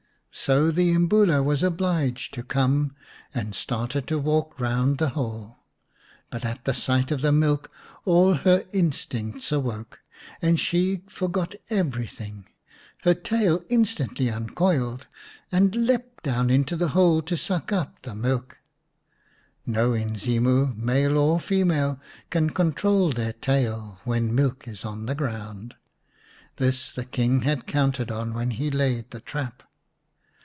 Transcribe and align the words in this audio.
So 0.33 0.71
the 0.71 0.93
Imbula 0.93 1.43
was 1.43 1.61
obliged 1.61 2.33
to 2.35 2.41
come, 2.41 2.95
and 3.33 3.53
started 3.53 4.07
to 4.07 4.17
walk 4.17 4.57
round 4.61 4.97
the 4.97 5.09
hole. 5.09 5.57
But 6.29 6.45
at 6.45 6.63
the 6.63 6.73
sight 6.73 7.11
of 7.11 7.19
the 7.21 7.33
milk 7.33 7.69
all 8.05 8.35
her 8.35 8.63
instincts 8.71 9.51
awoke, 9.51 9.99
and 10.41 10.57
she 10.57 11.01
forgot 11.09 11.55
everything. 11.69 12.45
Her 13.03 13.13
tail 13.13 13.65
instantly 13.67 14.29
uncoiled, 14.31 15.05
and 15.51 15.75
leapt 15.75 16.23
down 16.23 16.49
into 16.49 16.77
the 16.77 16.87
hole 16.95 17.21
to 17.23 17.35
suck 17.35 17.73
up 17.73 18.01
the 18.01 18.13
235 18.13 18.31
The 18.31 19.65
Beauty 19.65 19.81
and 19.81 20.15
the 20.15 20.15
Beast 20.15 20.25
xix 20.27 20.33
milk. 20.33 20.71
No 20.71 20.71
Inzimu, 20.71 20.75
male 20.77 21.17
or 21.17 21.39
female, 21.41 21.99
can 22.29 22.49
control 22.51 23.11
their 23.11 23.33
tail 23.33 23.99
when 24.05 24.33
milk 24.33 24.65
is 24.65 24.85
on 24.85 25.07
the 25.07 25.13
ground. 25.13 25.75
This 26.55 26.93
the 26.93 27.03
King 27.05 27.41
had 27.41 27.67
counted 27.67 28.09
on 28.09 28.33
when 28.33 28.51
he 28.51 28.71
laid 28.71 29.11
the 29.11 29.19
trap. 29.19 29.63